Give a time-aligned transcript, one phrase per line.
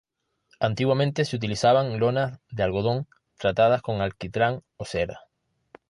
[0.59, 3.07] Antiguamente se utilizaban lonas de algodón
[3.37, 5.25] tratadas con alquitrán o cera.